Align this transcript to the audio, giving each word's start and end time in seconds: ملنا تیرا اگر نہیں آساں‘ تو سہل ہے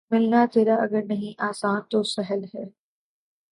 ملنا 0.11 0.41
تیرا 0.53 0.75
اگر 0.83 1.03
نہیں 1.07 1.33
آساں‘ 1.49 1.79
تو 1.91 2.03
سہل 2.05 2.41
ہے 2.53 2.65